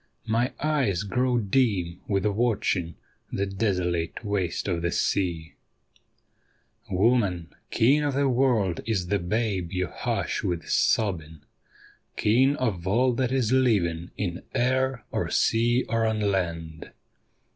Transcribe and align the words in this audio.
My 0.25 0.51
eyes 0.59 1.03
grow 1.03 1.37
dim 1.37 2.01
with 2.07 2.25
watching 2.25 2.95
the 3.31 3.45
desolate 3.45 4.25
waste 4.25 4.67
of 4.67 4.81
the 4.81 4.91
sea!' 4.91 5.19
E 5.29 5.55
66 6.85 6.85
A 6.85 6.87
CRY 6.87 6.95
IN 6.95 6.97
THE 6.97 7.03
WORLD 7.03 7.11
Woman, 7.13 7.55
king 7.69 8.03
of 8.03 8.13
the 8.15 8.27
world 8.29 8.81
is 8.87 9.07
the 9.09 9.19
babe 9.19 9.71
you 9.71 9.85
hush 9.85 10.41
with 10.43 10.67
sobbing, 10.67 11.41
King 12.15 12.55
of 12.55 12.87
all 12.87 13.13
that 13.13 13.31
is 13.31 13.51
living 13.51 14.09
in 14.17 14.41
air 14.55 15.05
or 15.11 15.29
sea 15.29 15.83
or 15.87 16.07
on 16.07 16.19
land. 16.19 16.89